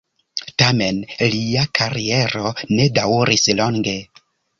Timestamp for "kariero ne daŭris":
1.79-3.45